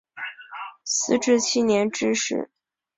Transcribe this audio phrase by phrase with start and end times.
[0.83, 2.49] 弘治七年致仕。